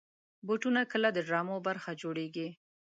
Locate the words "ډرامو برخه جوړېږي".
1.27-2.47